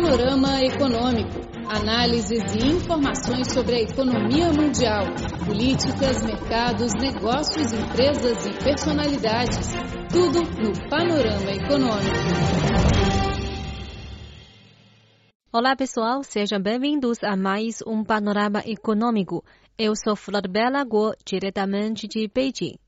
Panorama 0.00 0.64
Econômico. 0.64 1.40
Análises 1.68 2.54
e 2.54 2.68
informações 2.68 3.52
sobre 3.52 3.74
a 3.74 3.80
economia 3.82 4.50
mundial, 4.50 5.04
políticas, 5.44 6.24
mercados, 6.24 6.94
negócios, 6.94 7.70
empresas 7.70 8.46
e 8.46 8.64
personalidades. 8.64 9.68
Tudo 10.10 10.40
no 10.58 10.88
Panorama 10.88 11.50
Econômico. 11.50 12.16
Olá 15.52 15.76
pessoal, 15.76 16.22
sejam 16.22 16.58
bem-vindos 16.62 17.22
a 17.22 17.36
mais 17.36 17.82
um 17.86 18.02
Panorama 18.02 18.62
Econômico. 18.64 19.44
Eu 19.76 19.94
sou 19.94 20.16
Flor 20.16 20.48
Bela 20.48 20.82
Guo, 20.82 21.12
diretamente 21.26 22.08
de 22.08 22.26
Beijing. 22.26 22.78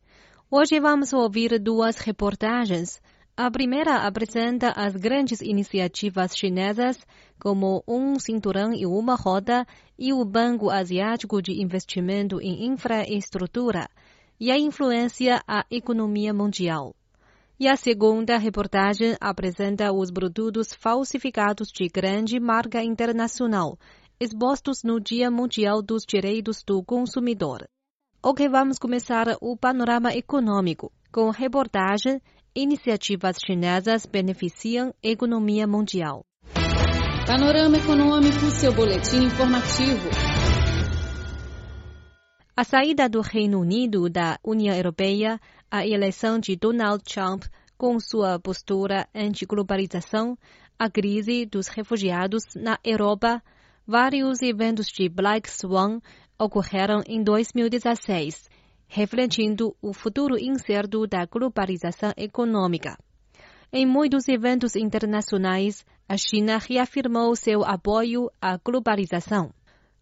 Hoje 0.50 0.80
vamos 0.80 1.12
ouvir 1.12 1.60
duas 1.60 1.98
reportagens. 1.98 3.02
A 3.34 3.50
primeira 3.50 4.06
apresenta 4.06 4.72
as 4.76 4.94
grandes 4.94 5.40
iniciativas 5.40 6.36
chinesas, 6.36 6.98
como 7.40 7.82
um 7.88 8.18
cinturão 8.18 8.74
e 8.74 8.84
uma 8.84 9.14
roda, 9.14 9.66
e 9.98 10.12
o 10.12 10.22
Banco 10.22 10.68
Asiático 10.68 11.40
de 11.40 11.62
Investimento 11.62 12.42
em 12.42 12.66
Infraestrutura, 12.66 13.88
e 14.38 14.50
a 14.50 14.58
influência 14.58 15.42
à 15.48 15.64
economia 15.70 16.34
mundial. 16.34 16.94
E 17.58 17.66
a 17.66 17.74
segunda 17.74 18.36
reportagem 18.36 19.16
apresenta 19.18 19.90
os 19.90 20.10
produtos 20.10 20.74
falsificados 20.74 21.68
de 21.72 21.88
grande 21.88 22.38
marca 22.38 22.82
internacional, 22.84 23.78
expostos 24.20 24.82
no 24.84 25.00
Dia 25.00 25.30
Mundial 25.30 25.80
dos 25.80 26.04
Direitos 26.06 26.62
do 26.62 26.82
Consumidor. 26.84 27.66
Ok, 28.22 28.46
vamos 28.46 28.78
começar 28.78 29.38
o 29.40 29.56
panorama 29.56 30.14
econômico 30.14 30.92
com 31.12 31.30
reportagem 31.30 32.20
Iniciativas 32.54 33.36
chinesas 33.46 34.04
beneficiam 34.04 34.94
economia 35.02 35.66
mundial. 35.66 36.22
Panorama 37.26 37.78
Econômico, 37.78 38.50
seu 38.50 38.74
boletim 38.74 39.24
informativo. 39.24 40.10
A 42.54 42.62
saída 42.62 43.08
do 43.08 43.22
Reino 43.22 43.60
Unido 43.60 44.10
da 44.10 44.38
União 44.44 44.76
Europeia, 44.76 45.40
a 45.70 45.86
eleição 45.86 46.38
de 46.38 46.56
Donald 46.56 47.02
Trump 47.04 47.44
com 47.78 47.98
sua 47.98 48.38
postura 48.38 49.08
anti-globalização, 49.14 50.36
a 50.78 50.90
crise 50.90 51.46
dos 51.46 51.68
refugiados 51.68 52.42
na 52.54 52.78
Europa, 52.84 53.42
vários 53.86 54.42
eventos 54.42 54.88
de 54.88 55.08
Black 55.08 55.50
Swan 55.50 56.00
ocorreram 56.38 57.02
em 57.06 57.22
2016 57.22 58.51
refletindo 58.94 59.74
o 59.80 59.94
futuro 59.94 60.36
incerto 60.38 61.06
da 61.06 61.24
globalização 61.24 62.12
econômica. 62.14 62.98
Em 63.72 63.86
muitos 63.86 64.28
eventos 64.28 64.76
internacionais, 64.76 65.82
a 66.06 66.14
China 66.18 66.58
reafirmou 66.58 67.34
seu 67.34 67.64
apoio 67.64 68.30
à 68.38 68.58
globalização. 68.58 69.50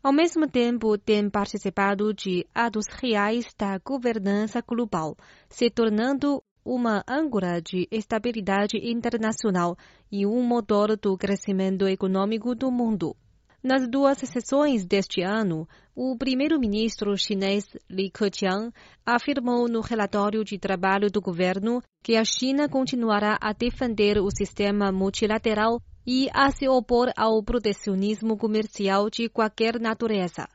Ao 0.03 0.13
mesmo 0.13 0.49
tempo, 0.49 0.99
tem 0.99 1.31
participado 1.31 2.13
de 2.13 2.45
atos 2.53 2.87
reais 3.01 3.55
da 3.57 3.79
governança 3.79 4.61
global, 4.61 5.17
se 5.49 5.71
tornando 5.71 6.43
uma 6.65 7.05
âncora 7.09 7.63
de 7.63 7.87
estabilidade 7.93 8.77
internacional 8.77 9.77
e 10.11 10.27
um 10.27 10.43
motor 10.43 10.97
do 10.97 11.17
crescimento 11.17 11.87
econômico 11.87 12.57
do 12.57 12.73
mundo. 12.73 13.15
Nas 13.63 13.87
duas 13.87 14.17
sessões 14.17 14.87
deste 14.87 15.21
ano, 15.21 15.69
o 15.95 16.17
primeiro-ministro 16.17 17.15
chinês 17.15 17.67
Li 17.91 18.11
Keqiang 18.11 18.73
afirmou 19.05 19.69
no 19.69 19.83
relatório 19.83 20.43
de 20.43 20.59
trabalho 20.59 21.11
do 21.11 21.21
governo 21.21 21.83
que 22.03 22.17
a 22.17 22.25
China 22.25 22.71
continuará 22.71 23.37
a 23.39 23.53
defender 23.53 24.17
o 24.17 24.31
sistema 24.31 24.91
multilateral 24.91 25.79
e 26.07 26.31
a 26.33 26.51
se 26.51 26.67
opor 26.71 27.13
ao 27.15 27.43
protecionismo 27.43 28.35
comercial 28.39 29.11
de 29.11 29.29
qualquer 29.29 29.79
natureza. 29.79 30.49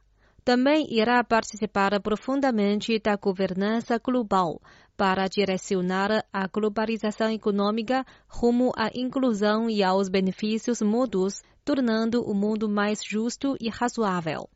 Também 0.44 0.88
irá 0.90 1.24
participar 1.24 2.02
profundamente 2.02 3.00
da 3.00 3.16
governança 3.16 4.00
global 4.00 4.60
para 4.98 5.28
direcionar 5.28 6.26
a 6.34 6.48
globalização 6.48 7.30
econômica 7.30 8.04
rumo 8.28 8.72
à 8.76 8.90
inclusão 8.96 9.70
e 9.70 9.84
aos 9.84 10.10
benefícios 10.10 10.82
mútuos 10.82 11.44
tornando 11.66 12.22
o 12.22 12.34
mundo 12.34 12.70
mais 12.70 13.00
justo 13.04 13.58
e 13.60 13.70
razoável. 13.70 14.48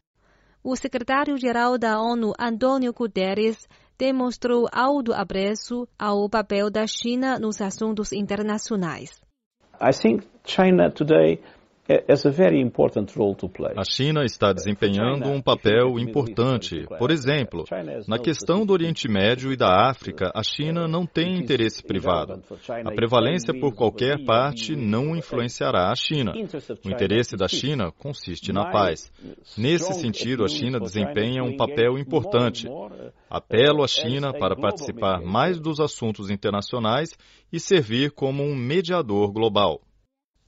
O 0.63 0.75
secretário-geral 0.75 1.77
da 1.77 1.99
ONU, 1.99 2.33
Antônio 2.39 2.93
Guterres, 2.93 3.67
demonstrou 3.97 4.67
alto 4.71 5.11
apreço 5.11 5.87
ao 5.97 6.29
papel 6.29 6.69
da 6.69 6.85
China 6.85 7.39
nos 7.39 7.59
assuntos 7.59 8.13
internacionais. 8.13 9.21
I 9.81 9.91
think 9.91 10.27
China 10.45 10.91
today 10.91 11.41
a 13.75 13.83
China 13.83 14.23
está 14.23 14.53
desempenhando 14.53 15.27
um 15.27 15.41
papel 15.41 15.97
importante. 15.97 16.85
Por 16.99 17.09
exemplo, 17.09 17.63
na 18.07 18.19
questão 18.19 18.63
do 18.63 18.73
Oriente 18.73 19.07
Médio 19.09 19.51
e 19.51 19.57
da 19.57 19.89
África, 19.89 20.31
a 20.35 20.43
China 20.43 20.87
não 20.87 21.07
tem 21.07 21.39
interesse 21.39 21.81
privado. 21.81 22.43
A 22.85 22.91
prevalência 22.91 23.59
por 23.59 23.73
qualquer 23.73 24.23
parte 24.23 24.75
não 24.75 25.15
influenciará 25.15 25.89
a 25.89 25.95
China. 25.95 26.31
O 26.85 26.91
interesse 26.91 27.35
da 27.35 27.47
China 27.47 27.91
consiste 27.91 28.53
na 28.53 28.69
paz. 28.69 29.11
Nesse 29.57 29.91
sentido, 29.93 30.43
a 30.43 30.47
China 30.47 30.79
desempenha 30.79 31.43
um 31.43 31.57
papel 31.57 31.97
importante. 31.97 32.67
Apelo 33.27 33.83
à 33.83 33.87
China 33.87 34.31
para 34.31 34.55
participar 34.55 35.21
mais 35.23 35.59
dos 35.59 35.79
assuntos 35.79 36.29
internacionais 36.29 37.17
e 37.51 37.59
servir 37.59 38.11
como 38.11 38.43
um 38.43 38.55
mediador 38.55 39.31
global. 39.31 39.81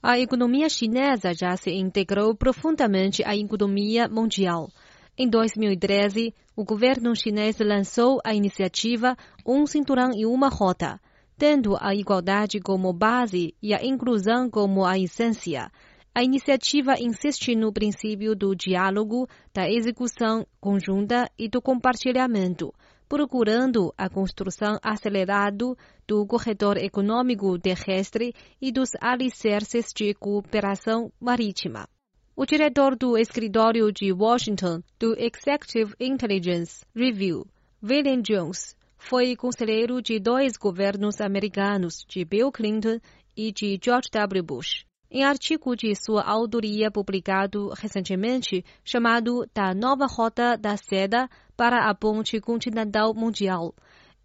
A 0.04 0.18
economia 0.18 0.68
chinesa 0.68 1.32
já 1.32 1.56
se 1.56 1.70
integrou 1.70 2.34
profundamente 2.34 3.22
à 3.24 3.36
economia 3.36 4.08
mundial. 4.08 4.68
Em 5.16 5.30
2013, 5.30 6.34
o 6.56 6.64
governo 6.64 7.14
chinês 7.14 7.56
lançou 7.60 8.20
a 8.24 8.34
iniciativa 8.34 9.16
Um 9.46 9.64
Cinturão 9.64 10.10
e 10.12 10.26
uma 10.26 10.48
Rota, 10.48 11.00
tendo 11.38 11.76
a 11.80 11.94
igualdade 11.94 12.58
como 12.58 12.92
base 12.92 13.54
e 13.62 13.72
a 13.72 13.78
inclusão 13.80 14.50
como 14.50 14.84
a 14.84 14.98
essência. 14.98 15.70
A 16.12 16.24
iniciativa 16.24 16.96
insiste 16.98 17.54
no 17.54 17.72
princípio 17.72 18.34
do 18.34 18.56
diálogo, 18.56 19.28
da 19.54 19.70
execução 19.70 20.44
conjunta 20.60 21.30
e 21.38 21.48
do 21.48 21.62
compartilhamento 21.62 22.74
procurando 23.12 23.92
a 23.98 24.08
construção 24.08 24.78
acelerada 24.82 25.76
do 26.08 26.26
corredor 26.26 26.78
econômico 26.78 27.58
terrestre 27.58 28.32
e 28.58 28.72
dos 28.72 28.92
alicerces 29.02 29.92
de 29.94 30.14
cooperação 30.14 31.12
marítima. 31.20 31.86
O 32.34 32.46
diretor 32.46 32.96
do 32.96 33.18
escritório 33.18 33.92
de 33.92 34.10
Washington 34.14 34.82
do 34.98 35.14
Executive 35.18 35.94
Intelligence 36.00 36.86
Review, 36.96 37.44
William 37.84 38.22
Jones, 38.22 38.74
foi 38.96 39.36
conselheiro 39.36 40.00
de 40.00 40.18
dois 40.18 40.56
governos 40.56 41.20
americanos, 41.20 42.06
de 42.08 42.24
Bill 42.24 42.50
Clinton 42.50 42.98
e 43.36 43.52
de 43.52 43.78
George 43.84 44.08
W. 44.10 44.42
Bush. 44.42 44.86
Em 45.14 45.24
artigo 45.24 45.76
de 45.76 45.94
sua 45.94 46.22
autoria 46.22 46.90
publicado 46.90 47.68
recentemente, 47.76 48.64
chamado 48.82 49.46
Da 49.52 49.74
Nova 49.74 50.06
Rota 50.06 50.56
da 50.56 50.74
Seda 50.78 51.28
para 51.54 51.90
a 51.90 51.94
Ponte 51.94 52.40
Continental 52.40 53.12
Mundial, 53.12 53.74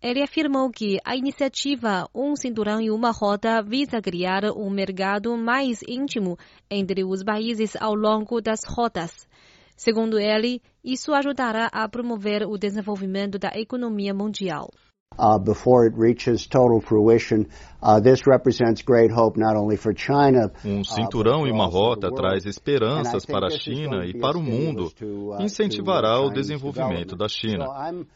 ele 0.02 0.24
afirmou 0.24 0.72
que 0.72 0.98
a 1.04 1.14
iniciativa 1.14 2.08
Um 2.16 2.38
Cinturão 2.38 2.80
e 2.80 2.90
uma 2.90 3.12
Rota 3.12 3.62
visa 3.62 4.02
criar 4.02 4.46
um 4.56 4.70
mercado 4.70 5.36
mais 5.36 5.82
íntimo 5.86 6.38
entre 6.72 7.04
os 7.04 7.22
países 7.22 7.76
ao 7.76 7.94
longo 7.94 8.40
das 8.40 8.62
rotas. 8.66 9.28
Segundo 9.76 10.18
ele, 10.18 10.62
isso 10.82 11.14
ajudará 11.14 11.68
a 11.74 11.90
promover 11.90 12.48
o 12.48 12.58
desenvolvimento 12.58 13.38
da 13.38 13.50
economia 13.56 14.14
mundial. 14.14 14.70
Uh, 15.18 15.40
before 15.40 15.88
it 15.88 15.98
reaches 15.98 16.46
total 16.46 16.80
fruition. 16.80 17.48
Uh, 17.82 18.00
this 18.00 18.28
represents 18.28 18.84
great 18.84 19.10
hope 19.12 19.36
not 19.36 19.56
only 19.56 19.76
for 19.76 19.94
China, 19.96 20.52
um 20.64 20.82
uh, 20.82 20.86
cinturão 20.86 21.48
e 21.48 21.52
uma 21.52 21.66
rota 21.66 22.12
traz 22.12 22.46
esperanças 22.46 23.26
para 23.26 23.48
a 23.48 23.50
China 23.50 24.06
e 24.06 24.14
para 24.14 24.38
o 24.38 24.44
mundo. 24.44 24.92
Uh, 25.02 25.42
Incentivará 25.42 26.20
o 26.22 26.30
desenvolvimento 26.30 27.16
da 27.16 27.28
China. 27.28 27.66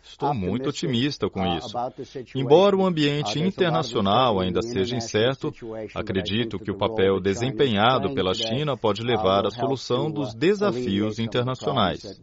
Estou 0.03 0.33
muito 0.35 0.69
otimista 0.69 1.27
com 1.27 1.41
uh, 1.41 1.57
isso. 1.57 1.75
Embora 2.35 2.77
o 2.77 2.85
ambiente 2.85 3.39
internacional 3.39 4.39
ainda 4.39 4.61
seja 4.61 4.95
incerto, 4.95 5.51
acredito 5.95 6.59
que 6.59 6.69
o 6.69 6.77
papel 6.77 7.19
desempenhado 7.19 8.13
pela 8.13 8.35
China 8.35 8.77
pode 8.77 9.01
levar 9.01 9.47
à 9.47 9.49
solução 9.49 10.11
dos 10.11 10.35
desafios 10.35 11.17
internacionais. 11.17 12.21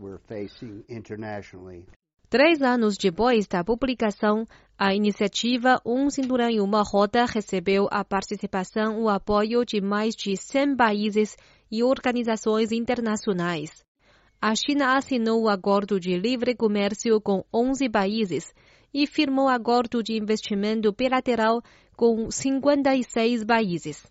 Três 2.31 2.61
anos 2.61 2.99
depois 2.99 3.47
da 3.47 3.65
publicação, 3.65 4.47
a 4.77 4.95
iniciativa 4.95 5.81
Um 5.85 6.11
Cinturão 6.11 6.51
e 6.51 6.61
uma 6.61 6.83
Roda 6.83 7.25
recebeu 7.25 7.89
a 7.91 8.05
participação 8.05 8.99
e 8.99 9.03
o 9.03 9.09
apoio 9.09 9.65
de 9.65 9.81
mais 9.81 10.15
de 10.15 10.37
100 10.37 10.77
países 10.77 11.35
e 11.71 11.83
organizações 11.83 12.71
internacionais. 12.71 13.83
A 14.43 14.55
China 14.55 14.99
assinou 14.99 15.43
o 15.43 15.49
acordo 15.49 15.99
de 15.99 16.19
livre 16.19 16.55
comércio 16.55 17.19
com 17.19 17.43
11 17.53 17.89
países 17.89 18.53
e 18.93 19.07
firmou 19.07 19.49
acordo 19.49 20.03
de 20.03 20.13
investimento 20.13 20.93
bilateral 20.93 21.63
com 21.97 22.31
56 22.31 23.43
países. 23.45 24.07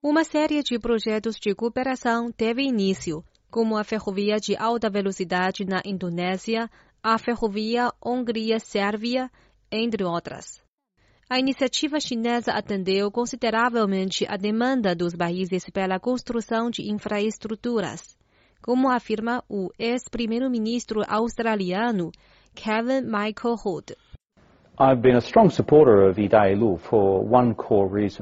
Uma 0.00 0.22
série 0.22 0.62
de 0.62 0.78
projetos 0.78 1.34
de 1.34 1.52
cooperação 1.52 2.30
teve 2.30 2.62
início, 2.62 3.24
como 3.50 3.76
a 3.76 3.82
ferrovia 3.82 4.36
de 4.36 4.56
alta 4.56 4.88
velocidade 4.88 5.64
na 5.64 5.82
Indonésia, 5.84 6.70
a 7.08 7.16
ferrovia 7.18 7.92
Hungria-Sérvia, 8.04 9.30
entre 9.70 10.02
outras. 10.02 10.60
A 11.30 11.38
iniciativa 11.38 12.00
chinesa 12.00 12.50
atendeu 12.50 13.12
consideravelmente 13.12 14.26
a 14.28 14.36
demanda 14.36 14.92
dos 14.92 15.14
países 15.14 15.70
pela 15.70 16.00
construção 16.00 16.68
de 16.68 16.90
infraestruturas, 16.90 18.18
como 18.60 18.90
afirma 18.90 19.44
o 19.48 19.70
ex-primeiro-ministro 19.78 21.04
australiano 21.06 22.10
Kevin 22.52 23.02
Michael 23.02 23.54
Hood. 23.64 23.94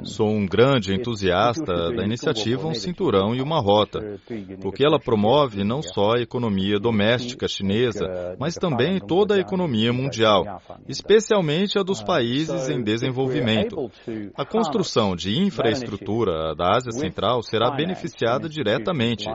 Sou 0.05 0.29
um 0.29 0.47
grande 0.47 0.95
entusiasta 0.95 1.91
da 1.91 2.05
iniciativa 2.05 2.69
Um 2.69 2.75
Cinturão 2.75 3.35
e 3.35 3.43
uma 3.43 3.61
Rota, 3.61 4.21
porque 4.63 4.85
ela 4.87 5.01
promove 5.01 5.65
não 5.65 5.83
só 5.83 6.13
a 6.13 6.21
economia 6.21 6.79
doméstica 6.79 7.49
chinesa, 7.49 8.37
mas 8.39 8.55
também 8.55 9.01
toda 9.01 9.35
a 9.35 9.41
economia 9.41 9.93
mundial, 9.93 10.45
especialmente 10.87 11.77
a 11.77 11.83
dos 11.83 12.01
países 12.01 12.69
em 12.71 12.81
desenvolvimento. 12.85 13.91
A 14.37 14.45
construção 14.45 15.17
de 15.17 15.37
infraestrutura 15.37 16.55
da 16.55 16.77
Ásia 16.77 16.93
Central 16.93 17.43
será 17.43 17.73
beneficiada 17.73 18.49
diretamente. 18.49 19.27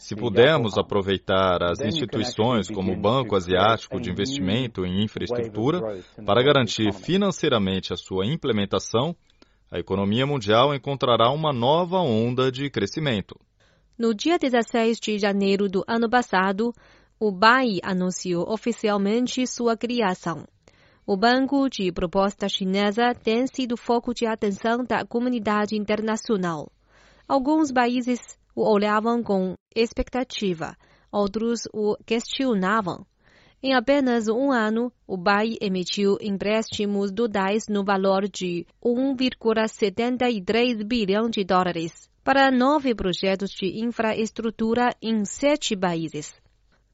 Se 0.00 0.16
pudermos 0.16 0.78
aproveitar 0.78 1.62
as 1.62 1.78
instituições 1.80 2.68
como 2.70 2.90
o 2.90 2.96
Banco 2.96 3.36
Asiático 3.36 4.00
de 4.00 4.10
Investimento 4.10 4.86
em 4.86 5.04
Infraestrutura 5.04 5.78
para 6.24 6.42
garantir 6.42 6.90
financeiramente 6.94 7.92
a 7.92 7.96
sua 7.96 8.24
implementação, 8.24 9.14
a 9.70 9.78
economia 9.78 10.26
mundial 10.26 10.74
encontrará 10.74 11.30
uma 11.30 11.52
nova 11.52 11.98
onda 11.98 12.50
de 12.50 12.70
crescimento. 12.70 13.38
No 13.98 14.14
dia 14.14 14.38
16 14.38 14.98
de 14.98 15.18
janeiro 15.18 15.68
do 15.68 15.84
ano 15.86 16.08
passado, 16.08 16.72
o 17.20 17.30
BAI 17.30 17.78
anunciou 17.82 18.50
oficialmente 18.50 19.46
sua 19.46 19.76
criação. 19.76 20.46
O 21.06 21.14
Banco 21.14 21.68
de 21.68 21.92
Proposta 21.92 22.48
Chinesa 22.48 23.14
tem 23.14 23.46
sido 23.46 23.76
foco 23.76 24.14
de 24.14 24.24
atenção 24.24 24.82
da 24.82 25.04
comunidade 25.04 25.76
internacional. 25.76 26.72
Alguns 27.28 27.70
países 27.70 28.39
o 28.54 28.62
olhavam 28.62 29.22
com 29.22 29.54
expectativa, 29.74 30.76
outros 31.10 31.62
o 31.72 31.96
questionavam. 32.04 33.06
Em 33.62 33.74
apenas 33.74 34.28
um 34.28 34.50
ano, 34.50 34.90
o 35.06 35.18
BAI 35.18 35.58
emitiu 35.60 36.16
empréstimos 36.20 37.12
totais 37.12 37.68
no 37.68 37.84
valor 37.84 38.26
de 38.26 38.66
1,73 38.82 40.82
bilhão 40.82 41.28
de 41.28 41.44
dólares 41.44 42.10
para 42.22 42.50
nove 42.50 42.94
projetos 42.94 43.50
de 43.50 43.84
infraestrutura 43.84 44.94
em 45.02 45.24
sete 45.24 45.76
países. 45.76 46.39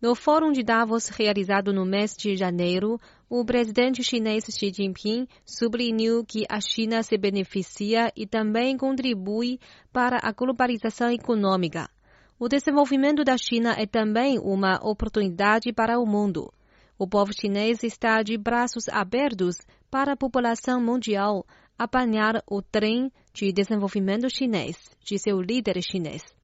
No 0.06 0.14
Fórum 0.14 0.52
de 0.52 0.62
Davos 0.62 1.08
realizado 1.08 1.72
no 1.72 1.84
mês 1.84 2.14
de 2.16 2.36
janeiro, 2.36 2.96
o 3.28 3.44
presidente 3.44 4.04
chinês 4.04 4.44
Xi 4.44 4.72
Jinping 4.72 5.26
sublinhou 5.44 6.24
que 6.24 6.44
a 6.48 6.60
China 6.60 7.02
se 7.02 7.18
beneficia 7.18 8.12
e 8.14 8.24
também 8.24 8.76
contribui 8.76 9.58
para 9.92 10.20
a 10.22 10.30
globalização 10.30 11.10
econômica. 11.10 11.90
O 12.38 12.46
desenvolvimento 12.48 13.24
da 13.24 13.36
China 13.36 13.74
é 13.76 13.84
também 13.84 14.38
uma 14.38 14.78
oportunidade 14.80 15.72
para 15.72 15.98
o 15.98 16.06
mundo. 16.06 16.52
O 16.96 17.08
povo 17.08 17.32
chinês 17.32 17.82
está 17.82 18.22
de 18.22 18.38
braços 18.38 18.88
abertos 18.88 19.56
para 19.90 20.12
a 20.12 20.16
população 20.16 20.80
mundial 20.80 21.44
apanhar 21.76 22.44
o 22.48 22.62
trem 22.62 23.10
de 23.34 23.52
desenvolvimento 23.52 24.30
chinês, 24.30 24.76
disse 25.04 25.32
o 25.32 25.42
líder 25.42 25.82
chinês. 25.82 26.35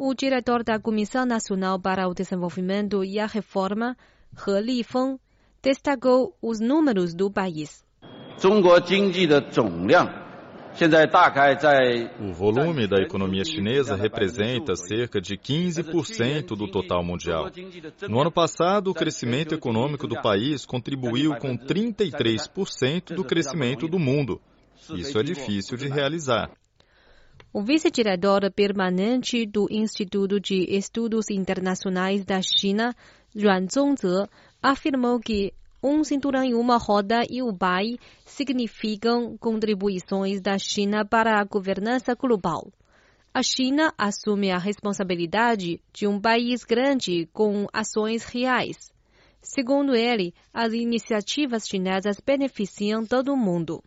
O 0.00 0.14
diretor 0.14 0.62
da 0.62 0.78
Comissão 0.78 1.26
Nacional 1.26 1.80
para 1.80 2.06
o 2.06 2.14
Desenvolvimento 2.14 3.02
e 3.02 3.18
a 3.18 3.26
Reforma, 3.26 3.96
He 4.46 4.60
Lifeng, 4.60 5.18
destacou 5.60 6.36
os 6.40 6.60
números 6.60 7.12
do 7.12 7.28
país. 7.28 7.84
O 12.20 12.32
volume 12.32 12.86
da 12.86 13.02
economia 13.02 13.44
chinesa 13.44 13.96
representa 13.96 14.76
cerca 14.76 15.20
de 15.20 15.36
15% 15.36 16.56
do 16.56 16.70
total 16.70 17.02
mundial. 17.02 17.50
No 18.08 18.20
ano 18.20 18.30
passado, 18.30 18.92
o 18.92 18.94
crescimento 18.94 19.52
econômico 19.52 20.06
do 20.06 20.22
país 20.22 20.64
contribuiu 20.64 21.34
com 21.38 21.58
33% 21.58 23.16
do 23.16 23.24
crescimento 23.24 23.88
do 23.88 23.98
mundo. 23.98 24.40
Isso 24.94 25.18
é 25.18 25.24
difícil 25.24 25.76
de 25.76 25.88
realizar. 25.88 26.52
O 27.50 27.62
vice-diretor 27.62 28.52
permanente 28.52 29.46
do 29.46 29.66
Instituto 29.70 30.38
de 30.38 30.66
Estudos 30.68 31.30
Internacionais 31.30 32.22
da 32.22 32.42
China, 32.42 32.94
Yuan 33.34 33.66
Zongze, 33.72 34.28
afirmou 34.62 35.18
que 35.18 35.54
um 35.82 36.04
cinturão 36.04 36.44
e 36.44 36.52
uma 36.52 36.76
roda 36.76 37.22
e 37.28 37.42
o 37.42 37.50
BAI 37.50 37.96
significam 38.26 39.34
contribuições 39.38 40.42
da 40.42 40.58
China 40.58 41.06
para 41.06 41.40
a 41.40 41.44
governança 41.44 42.14
global. 42.14 42.70
A 43.32 43.42
China 43.42 43.94
assume 43.96 44.50
a 44.50 44.58
responsabilidade 44.58 45.80
de 45.90 46.06
um 46.06 46.20
país 46.20 46.64
grande 46.64 47.26
com 47.32 47.66
ações 47.72 48.24
reais. 48.24 48.92
Segundo 49.40 49.94
ele, 49.94 50.34
as 50.52 50.74
iniciativas 50.74 51.66
chinesas 51.66 52.20
beneficiam 52.20 53.06
todo 53.06 53.34
mundo. 53.34 53.82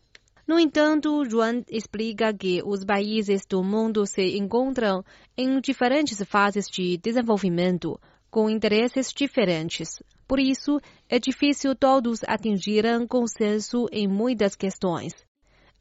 No 0.51 0.59
entanto, 0.59 1.23
Juan 1.23 1.63
explica 1.69 2.33
que 2.33 2.61
os 2.65 2.83
países 2.83 3.45
do 3.49 3.63
mundo 3.63 4.05
se 4.05 4.37
encontram 4.37 5.01
em 5.37 5.61
diferentes 5.61 6.21
fases 6.27 6.65
de 6.67 6.97
desenvolvimento, 6.97 7.97
com 8.29 8.49
interesses 8.49 9.13
diferentes. 9.15 10.03
Por 10.27 10.41
isso, 10.41 10.81
é 11.07 11.17
difícil 11.19 11.73
todos 11.73 12.19
atingirem 12.27 13.07
consenso 13.07 13.87
em 13.93 14.09
muitas 14.09 14.53
questões. 14.53 15.13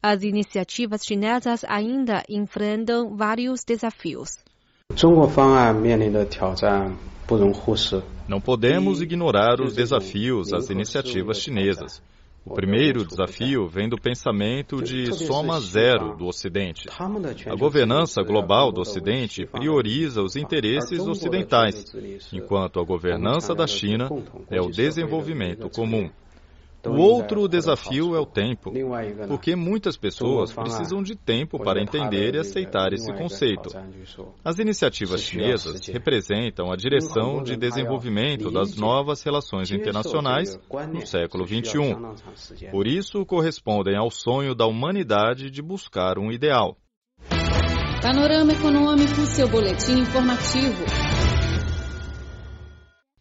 As 0.01 0.23
iniciativas 0.23 1.05
chinesas 1.05 1.65
ainda 1.65 2.23
enfrentam 2.29 3.13
vários 3.13 3.65
desafios. 3.65 4.37
Não 8.25 8.39
podemos 8.39 9.01
ignorar 9.01 9.59
os 9.59 9.75
desafios 9.75 10.53
às 10.53 10.69
iniciativas 10.69 11.41
chinesas. 11.41 12.01
O 12.43 12.55
primeiro 12.55 13.05
desafio 13.05 13.67
vem 13.67 13.87
do 13.87 14.01
pensamento 14.01 14.81
de 14.81 15.13
soma 15.13 15.59
zero 15.59 16.17
do 16.17 16.25
Ocidente. 16.25 16.87
A 17.47 17.55
governança 17.55 18.23
global 18.23 18.71
do 18.71 18.81
Ocidente 18.81 19.45
prioriza 19.45 20.23
os 20.23 20.35
interesses 20.35 20.99
ocidentais, 20.99 21.85
enquanto 22.33 22.79
a 22.79 22.83
governança 22.83 23.53
da 23.53 23.67
China 23.67 24.09
é 24.49 24.59
o 24.59 24.71
desenvolvimento 24.71 25.69
comum. 25.69 26.09
O 26.85 26.97
outro 26.99 27.47
desafio 27.47 28.15
é 28.15 28.19
o 28.19 28.25
tempo, 28.25 28.71
porque 29.27 29.55
muitas 29.55 29.97
pessoas 29.97 30.51
precisam 30.51 31.03
de 31.03 31.15
tempo 31.15 31.59
para 31.59 31.81
entender 31.81 32.35
e 32.35 32.39
aceitar 32.39 32.91
esse 32.93 33.11
conceito. 33.13 33.69
As 34.43 34.57
iniciativas 34.57 35.21
chinesas 35.21 35.87
representam 35.87 36.71
a 36.71 36.75
direção 36.75 37.43
de 37.43 37.55
desenvolvimento 37.55 38.49
das 38.49 38.75
novas 38.75 39.21
relações 39.21 39.71
internacionais 39.71 40.59
no 40.91 41.05
século 41.05 41.45
XXI. 41.45 42.69
Por 42.71 42.87
isso, 42.87 43.25
correspondem 43.25 43.95
ao 43.95 44.09
sonho 44.09 44.55
da 44.55 44.65
humanidade 44.65 45.51
de 45.51 45.61
buscar 45.61 46.17
um 46.17 46.31
ideal. 46.31 46.77
Panorama 48.01 48.51
Econômico, 48.51 49.21
seu 49.27 49.47
boletim 49.47 49.99
informativo. 49.99 50.83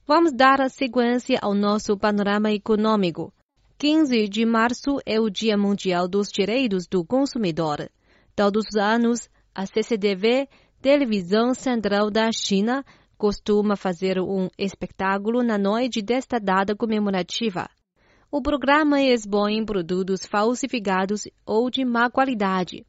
Vamos 0.07 0.33
dar 0.33 0.61
a 0.61 0.69
sequência 0.69 1.39
ao 1.41 1.55
nosso 1.55 1.97
panorama 1.97 2.51
econômico. 2.51 3.33
15 3.81 4.29
de 4.29 4.45
março 4.45 4.99
é 5.07 5.19
o 5.19 5.31
Dia 5.31 5.57
Mundial 5.57 6.07
dos 6.07 6.29
Direitos 6.31 6.87
do 6.87 7.03
Consumidor. 7.03 7.89
Todos 8.37 8.67
os 8.67 8.77
anos, 8.77 9.31
a 9.55 9.65
CCTV, 9.65 10.51
Televisão 10.83 11.55
Central 11.55 12.11
da 12.11 12.29
China, 12.31 12.85
costuma 13.17 13.77
fazer 13.77 14.21
um 14.21 14.51
espetáculo 14.59 15.43
na 15.43 15.57
noite 15.57 16.03
desta 16.03 16.39
data 16.39 16.77
comemorativa. 16.77 17.71
O 18.31 18.43
programa 18.43 19.01
expõe 19.01 19.65
produtos 19.65 20.27
falsificados 20.27 21.23
ou 21.47 21.71
de 21.71 21.83
má 21.83 22.11
qualidade. 22.11 22.85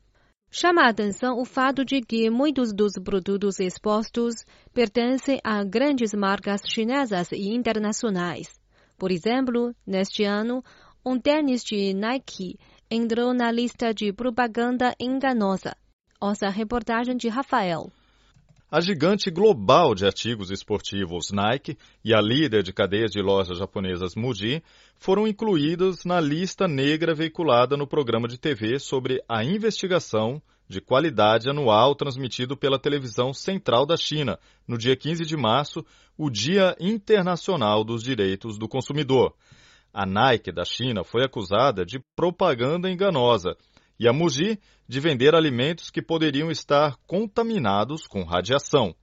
Chama 0.52 0.82
a 0.82 0.90
atenção 0.90 1.40
o 1.40 1.46
fato 1.46 1.86
de 1.86 2.02
que 2.02 2.30
muitos 2.30 2.74
dos 2.74 2.96
produtos 3.02 3.62
expostos 3.62 4.44
pertencem 4.74 5.40
a 5.42 5.64
grandes 5.64 6.14
marcas 6.14 6.60
chinesas 6.66 7.32
e 7.32 7.56
internacionais. 7.56 8.60
Por 9.02 9.12
exemplo, 9.12 9.74
neste 9.84 10.24
ano, 10.24 10.64
um 11.06 11.20
tênis 11.20 11.64
de 11.64 11.94
Nike 11.94 12.58
entrou 12.90 13.34
na 13.34 13.52
lista 13.52 13.94
de 13.94 14.14
propaganda 14.14 14.94
enganosa. 15.00 15.76
Ouça 16.20 16.48
a 16.48 16.52
reportagem 16.52 17.18
de 17.18 17.28
Rafael. 17.28 17.92
A 18.70 18.80
gigante 18.80 19.30
global 19.30 19.94
de 19.96 20.06
artigos 20.06 20.52
esportivos 20.52 21.32
Nike 21.32 21.78
e 22.06 22.14
a 22.14 22.22
líder 22.22 22.64
de 22.64 22.72
cadeias 22.72 23.12
de 23.12 23.22
lojas 23.22 23.58
japonesas 23.58 24.16
Muji 24.16 24.64
foram 24.96 25.28
incluídas 25.28 26.06
na 26.06 26.22
lista 26.22 26.68
negra 26.68 27.14
veiculada 27.14 27.76
no 27.76 27.88
programa 27.88 28.28
de 28.28 28.38
TV 28.38 28.80
sobre 28.80 29.22
a 29.28 29.44
investigação 29.44 30.42
de 30.70 30.80
qualidade 30.80 31.50
anual 31.50 31.96
transmitido 31.96 32.56
pela 32.56 32.80
televisão 32.80 33.34
central 33.34 33.86
da 33.86 33.98
China, 33.98 34.40
no 34.66 34.78
dia 34.78 34.96
15 34.96 35.26
de 35.26 35.36
março, 35.36 35.84
o 36.18 36.30
Dia 36.30 36.74
Internacional 36.80 37.84
dos 37.84 38.02
Direitos 38.02 38.58
do 38.58 38.70
Consumidor. 38.70 39.36
A 39.94 40.06
Nike 40.06 40.52
da 40.52 40.64
China 40.64 41.04
foi 41.04 41.24
acusada 41.24 41.86
de 41.86 42.00
propaganda 42.16 42.90
enganosa 42.90 43.56
e 44.00 44.08
a 44.08 44.14
Muji 44.14 44.60
de 44.88 45.00
vender 45.00 45.36
alimentos 45.36 45.90
que 45.90 46.02
poderiam 46.02 46.50
estar 46.50 46.96
contaminados 47.06 48.08
com 48.08 48.24
radiação. 48.24 48.96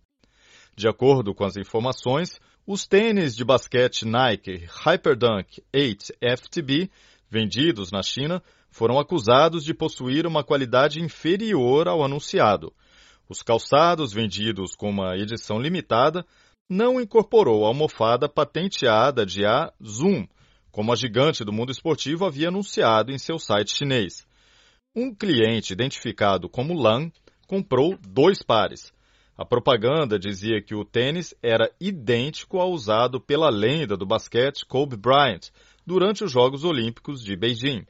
De 0.76 0.88
acordo 0.88 1.34
com 1.34 1.44
as 1.44 1.56
informações, 1.56 2.40
os 2.66 2.86
tênis 2.86 3.34
de 3.34 3.44
basquete 3.44 4.04
Nike 4.04 4.66
Hyperdunk 4.66 5.62
8 5.74 6.12
FTB, 6.20 6.90
vendidos 7.30 7.90
na 7.90 8.02
China, 8.02 8.42
foram 8.70 8.98
acusados 8.98 9.64
de 9.64 9.74
possuir 9.74 10.26
uma 10.26 10.44
qualidade 10.44 11.00
inferior 11.00 11.88
ao 11.88 12.02
anunciado. 12.02 12.72
Os 13.28 13.42
calçados 13.42 14.12
vendidos 14.12 14.74
com 14.74 14.88
uma 14.88 15.16
edição 15.16 15.58
limitada 15.58 16.24
não 16.68 17.00
incorporou 17.00 17.64
a 17.64 17.68
almofada 17.68 18.28
patenteada 18.28 19.24
de 19.24 19.44
A 19.46 19.72
Zoom, 19.82 20.26
como 20.78 20.92
a 20.92 20.94
gigante 20.94 21.44
do 21.44 21.52
mundo 21.52 21.72
esportivo 21.72 22.24
havia 22.24 22.46
anunciado 22.46 23.10
em 23.10 23.18
seu 23.18 23.36
site 23.36 23.74
chinês. 23.74 24.24
Um 24.94 25.12
cliente 25.12 25.72
identificado 25.72 26.48
como 26.48 26.72
Lan 26.72 27.10
comprou 27.48 27.98
dois 28.06 28.44
pares. 28.44 28.92
A 29.36 29.44
propaganda 29.44 30.20
dizia 30.20 30.62
que 30.62 30.76
o 30.76 30.84
tênis 30.84 31.34
era 31.42 31.68
idêntico 31.80 32.60
ao 32.60 32.70
usado 32.70 33.20
pela 33.20 33.50
lenda 33.50 33.96
do 33.96 34.06
basquete 34.06 34.64
Kobe 34.64 34.96
Bryant 34.96 35.50
durante 35.84 36.22
os 36.22 36.30
Jogos 36.30 36.62
Olímpicos 36.62 37.24
de 37.24 37.34
Beijing. 37.34 37.84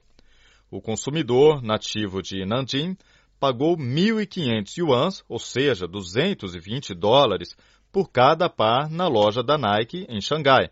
O 0.71 0.81
consumidor 0.81 1.63
nativo 1.63 2.23
de 2.23 2.43
Nanjing 2.47 2.97
pagou 3.39 3.77
1.500 3.77 4.79
yuans, 4.79 5.23
ou 5.29 5.39
seja, 5.39 5.87
220 5.87 6.95
dólares, 6.95 7.55
por 7.93 8.11
cada 8.11 8.49
par 8.49 8.89
na 8.89 9.07
loja 9.07 9.43
da 9.43 9.59
Nike 9.59 10.07
em 10.09 10.23
Xangai. 10.23 10.71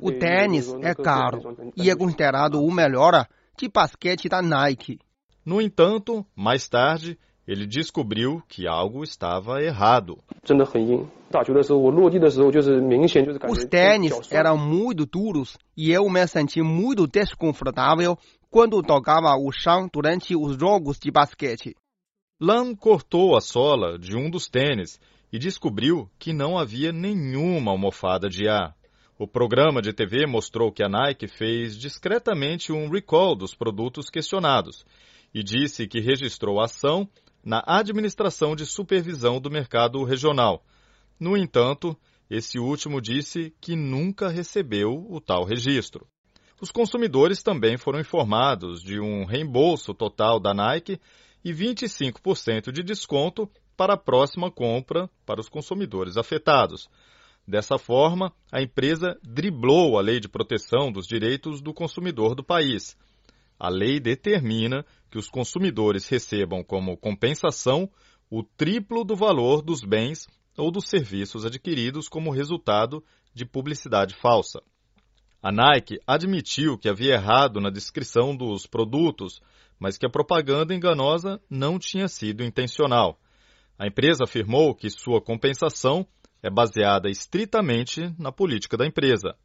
O 0.00 0.12
tênis 0.12 0.74
é 0.82 0.94
caro 0.94 1.56
e 1.76 1.90
é 1.90 1.96
considerado 1.96 2.62
o 2.62 2.72
melhor 2.72 3.26
de 3.56 3.68
basquete 3.68 4.28
da 4.28 4.40
Nike. 4.40 4.98
No 5.44 5.60
entanto, 5.60 6.24
mais 6.34 6.68
tarde, 6.68 7.18
ele 7.46 7.66
descobriu 7.66 8.42
que 8.48 8.68
algo 8.68 9.02
estava 9.02 9.62
errado. 9.62 10.18
Os 13.48 13.64
tênis 13.64 14.32
eram 14.32 14.58
muito 14.58 15.06
duros 15.06 15.56
e 15.76 15.90
eu 15.90 16.08
me 16.08 16.26
senti 16.26 16.62
muito 16.62 17.06
desconfortável 17.06 18.18
quando 18.50 18.82
tocava 18.82 19.34
o 19.36 19.50
chão 19.52 19.88
durante 19.92 20.36
os 20.36 20.58
jogos 20.58 20.98
de 20.98 21.10
basquete. 21.10 21.74
Lan 22.40 22.74
cortou 22.74 23.36
a 23.36 23.40
sola 23.40 23.98
de 23.98 24.16
um 24.16 24.30
dos 24.30 24.48
tênis 24.48 25.00
e 25.32 25.38
descobriu 25.38 26.10
que 26.18 26.32
não 26.32 26.58
havia 26.58 26.92
nenhuma 26.92 27.70
almofada 27.70 28.28
de 28.28 28.48
ar. 28.48 28.74
O 29.18 29.26
programa 29.26 29.82
de 29.82 29.92
TV 29.92 30.26
mostrou 30.26 30.70
que 30.70 30.82
a 30.82 30.88
Nike 30.88 31.26
fez 31.26 31.76
discretamente 31.76 32.72
um 32.72 32.88
recall 32.88 33.34
dos 33.34 33.54
produtos 33.54 34.08
questionados 34.08 34.84
e 35.34 35.42
disse 35.42 35.86
que 35.86 36.00
registrou 36.00 36.60
a 36.60 36.64
ação 36.64 37.08
na 37.44 37.62
Administração 37.66 38.54
de 38.54 38.64
Supervisão 38.64 39.40
do 39.40 39.50
Mercado 39.50 40.02
Regional. 40.04 40.64
No 41.18 41.36
entanto, 41.36 41.96
esse 42.30 42.58
último 42.58 43.00
disse 43.00 43.52
que 43.60 43.74
nunca 43.74 44.28
recebeu 44.28 45.06
o 45.10 45.20
tal 45.20 45.44
registro. 45.44 46.06
Os 46.60 46.70
consumidores 46.70 47.42
também 47.42 47.76
foram 47.76 48.00
informados 48.00 48.82
de 48.82 49.00
um 49.00 49.24
reembolso 49.24 49.94
total 49.94 50.40
da 50.40 50.52
Nike 50.52 51.00
e 51.44 51.52
25% 51.52 52.72
de 52.72 52.82
desconto 52.82 53.48
para 53.78 53.94
a 53.94 53.96
próxima 53.96 54.50
compra 54.50 55.08
para 55.24 55.40
os 55.40 55.48
consumidores 55.48 56.16
afetados. 56.16 56.88
Dessa 57.46 57.78
forma, 57.78 58.32
a 58.50 58.60
empresa 58.60 59.16
driblou 59.22 59.96
a 59.96 60.02
lei 60.02 60.18
de 60.18 60.28
proteção 60.28 60.90
dos 60.90 61.06
direitos 61.06 61.62
do 61.62 61.72
consumidor 61.72 62.34
do 62.34 62.42
país. 62.42 62.96
A 63.56 63.68
lei 63.68 64.00
determina 64.00 64.84
que 65.08 65.16
os 65.16 65.28
consumidores 65.28 66.08
recebam 66.08 66.64
como 66.64 66.96
compensação 66.96 67.88
o 68.28 68.42
triplo 68.42 69.04
do 69.04 69.14
valor 69.14 69.62
dos 69.62 69.82
bens 69.82 70.26
ou 70.56 70.72
dos 70.72 70.88
serviços 70.88 71.46
adquiridos 71.46 72.08
como 72.08 72.32
resultado 72.32 73.02
de 73.32 73.46
publicidade 73.46 74.16
falsa. 74.16 74.60
A 75.40 75.52
Nike 75.52 76.00
admitiu 76.04 76.76
que 76.76 76.88
havia 76.88 77.14
errado 77.14 77.60
na 77.60 77.70
descrição 77.70 78.36
dos 78.36 78.66
produtos, 78.66 79.40
mas 79.78 79.96
que 79.96 80.04
a 80.04 80.10
propaganda 80.10 80.74
enganosa 80.74 81.40
não 81.48 81.78
tinha 81.78 82.08
sido 82.08 82.42
intencional. 82.42 83.20
A 83.78 83.86
empresa 83.86 84.24
afirmou 84.24 84.74
que 84.74 84.90
sua 84.90 85.20
compensação 85.20 86.04
é 86.42 86.50
baseada 86.50 87.08
estritamente 87.08 88.12
na 88.18 88.32
política 88.32 88.76
da 88.76 88.84
empresa. 88.84 89.36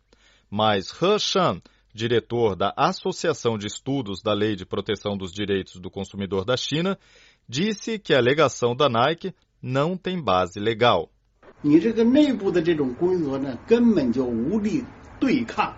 Mas 0.50 0.90
He 1.00 1.20
Shan, 1.20 1.62
diretor 1.94 2.56
da 2.56 2.74
Associação 2.76 3.60
de 3.60 3.68
Estudos 3.68 4.24
da 4.24 4.34
Lei 4.34 4.56
de 4.56 4.66
Proteção 4.66 5.16
dos 5.16 5.32
Direitos 5.32 5.80
do 5.80 5.92
Consumidor 5.92 6.46
da 6.46 6.58
China, 6.58 6.98
disse 7.48 8.00
que 8.00 8.14
a 8.14 8.18
alegação 8.18 8.76
da 8.76 8.90
Nike 8.90 9.36
não 9.62 9.96
tem 9.96 10.20
base 10.20 10.60
legal. 10.60 11.12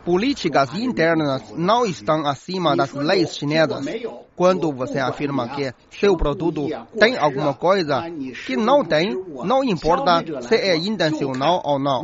Políticas 0.04 0.74
internas 0.74 1.52
não 1.56 1.86
estão 1.86 2.26
acima 2.26 2.76
das 2.76 2.94
leis 2.94 3.36
chinesas. 3.36 3.86
Quando 4.36 4.72
você 4.72 5.00
afirma 5.00 5.50
que 5.50 5.74
seu 5.90 6.18
produto 6.18 6.68
tem 7.00 7.18
alguma 7.18 7.54
coisa 7.54 8.04
que 8.46 8.56
não 8.56 8.84
tem, 8.84 9.16
não 9.46 9.64
importa 9.64 10.42
se 10.42 10.56
é 10.56 10.76
intencional 10.76 11.62
ou 11.64 11.80
não. 11.80 12.04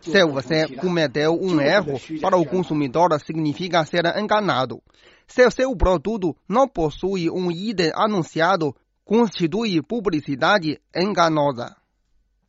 Se 0.00 0.24
você 0.26 0.66
cometeu 0.76 1.38
um 1.40 1.60
erro, 1.60 2.00
para 2.20 2.36
o 2.36 2.44
consumidor 2.44 3.18
significa 3.20 3.84
ser 3.84 4.04
enganado. 4.18 4.82
Se 5.26 5.48
seu 5.50 5.76
produto 5.76 6.34
não 6.48 6.66
possui 6.66 7.30
um 7.30 7.50
item 7.50 7.92
anunciado, 7.94 8.74
constitui 9.04 9.82
publicidade 9.82 10.80
enganosa. 10.94 11.76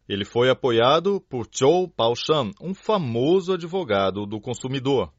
Ele 0.09 0.25
foi 0.25 0.49
apoiado 0.49 1.21
por 1.29 1.47
Zhou 1.55 1.87
Baoshan, 1.95 2.49
um 2.59 2.73
famoso 2.73 3.53
advogado 3.53 4.25
do 4.25 4.41
consumidor. 4.41 5.13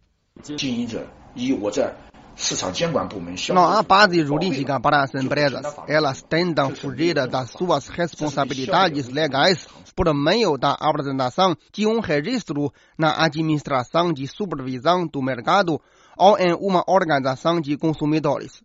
Não 3.55 3.65
há 3.65 3.83
base 3.85 4.25
jurídica 4.25 4.81
para 4.81 5.05
as 5.05 5.15
empresas. 5.15 5.77
Elas 5.87 6.23
tentam 6.23 6.75
fugir 6.75 7.15
das 7.29 7.51
suas 7.51 7.87
responsabilidades 7.87 9.07
legais 9.07 9.65
por 9.95 10.13
meio 10.13 10.59
da 10.59 10.73
apresentação 10.73 11.55
de 11.73 11.87
um 11.87 12.01
registro 12.01 12.73
na 12.99 13.25
administração 13.25 14.13
de 14.13 14.27
supervisão 14.27 15.07
do 15.07 15.23
mercado 15.23 15.81
ou 16.19 16.37
em 16.37 16.53
uma 16.55 16.83
organização 16.89 17.61
de 17.61 17.77
consumidores. 17.77 18.61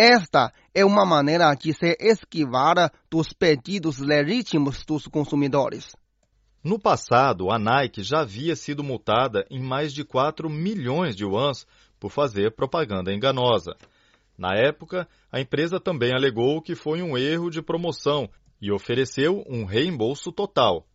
Esta 0.00 0.52
é 0.72 0.84
uma 0.84 1.04
maneira 1.04 1.52
de 1.56 1.74
se 1.74 1.96
esquivar 1.98 2.92
dos 3.10 3.32
pedidos 3.32 3.98
legítimos 3.98 4.84
dos 4.84 5.08
consumidores. 5.08 5.96
No 6.62 6.78
passado, 6.78 7.50
a 7.50 7.58
Nike 7.58 8.04
já 8.04 8.20
havia 8.20 8.54
sido 8.54 8.84
multada 8.84 9.44
em 9.50 9.60
mais 9.60 9.92
de 9.92 10.04
4 10.04 10.48
milhões 10.48 11.16
de 11.16 11.24
yuans 11.24 11.66
por 11.98 12.12
fazer 12.12 12.54
propaganda 12.54 13.12
enganosa. 13.12 13.74
Na 14.38 14.54
época, 14.54 15.08
a 15.32 15.40
empresa 15.40 15.80
também 15.80 16.12
alegou 16.14 16.62
que 16.62 16.76
foi 16.76 17.02
um 17.02 17.18
erro 17.18 17.50
de 17.50 17.60
promoção 17.60 18.30
e 18.62 18.70
ofereceu 18.70 19.44
um 19.48 19.64
reembolso 19.64 20.30
total. 20.30 20.86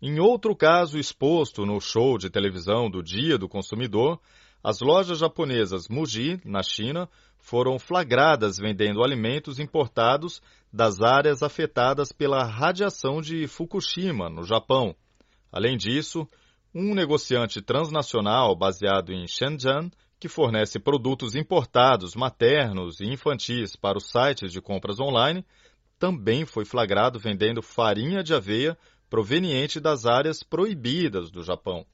Em 0.00 0.20
outro 0.20 0.54
caso 0.54 1.00
exposto 1.00 1.66
no 1.66 1.80
show 1.80 2.16
de 2.16 2.30
televisão 2.30 2.88
do 2.88 3.02
Dia 3.02 3.36
do 3.36 3.48
Consumidor, 3.48 4.20
as 4.62 4.80
lojas 4.80 5.18
japonesas 5.18 5.88
Muji, 5.88 6.38
na 6.44 6.62
China, 6.62 7.08
foram 7.40 7.78
flagradas 7.78 8.58
vendendo 8.58 9.02
alimentos 9.02 9.58
importados 9.58 10.40
das 10.72 11.00
áreas 11.00 11.42
afetadas 11.42 12.12
pela 12.12 12.44
radiação 12.44 13.20
de 13.20 13.46
Fukushima, 13.48 14.30
no 14.30 14.44
Japão. 14.44 14.94
Além 15.50 15.76
disso, 15.76 16.28
um 16.74 16.94
negociante 16.94 17.60
transnacional 17.60 18.54
baseado 18.54 19.12
em 19.12 19.26
Shenzhen, 19.26 19.90
que 20.20 20.28
fornece 20.28 20.78
produtos 20.78 21.34
importados 21.34 22.14
maternos 22.14 23.00
e 23.00 23.06
infantis 23.06 23.74
para 23.74 23.98
os 23.98 24.10
sites 24.10 24.52
de 24.52 24.60
compras 24.60 25.00
online, 25.00 25.44
também 25.98 26.44
foi 26.44 26.64
flagrado 26.64 27.18
vendendo 27.18 27.62
farinha 27.62 28.22
de 28.22 28.34
aveia 28.34 28.76
proveniente 29.08 29.80
das 29.80 30.06
áreas 30.06 30.42
proibidas 30.42 31.30
do 31.30 31.42
Japão. 31.42 31.84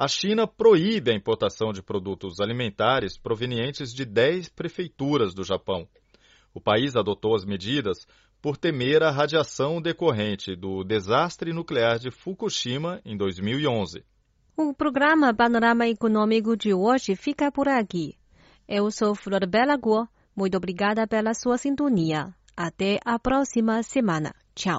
A 0.00 0.08
China 0.08 0.46
proíbe 0.46 1.10
a 1.10 1.14
importação 1.14 1.74
de 1.74 1.82
produtos 1.82 2.40
alimentares 2.40 3.18
provenientes 3.18 3.92
de 3.92 4.06
10 4.06 4.48
prefeituras 4.48 5.34
do 5.34 5.44
Japão. 5.44 5.86
O 6.54 6.60
país 6.60 6.96
adotou 6.96 7.34
as 7.36 7.44
medidas 7.44 8.06
por 8.40 8.56
temer 8.56 9.02
a 9.02 9.10
radiação 9.10 9.78
decorrente 9.78 10.56
do 10.56 10.82
desastre 10.84 11.52
nuclear 11.52 11.98
de 11.98 12.10
Fukushima 12.10 13.02
em 13.04 13.14
2011. 13.14 14.02
O 14.56 14.72
programa 14.72 15.34
Panorama 15.34 15.86
Econômico 15.86 16.56
de 16.56 16.72
hoje 16.72 17.14
fica 17.14 17.52
por 17.52 17.68
aqui. 17.68 18.16
Eu 18.66 18.90
sou 18.90 19.14
Flor 19.14 19.46
Bela 19.46 19.76
Guo. 19.76 20.08
Muito 20.34 20.56
obrigada 20.56 21.06
pela 21.06 21.34
sua 21.34 21.58
sintonia. 21.58 22.34
Até 22.56 23.00
a 23.04 23.18
próxima 23.18 23.82
semana. 23.82 24.32
Tchau. 24.54 24.78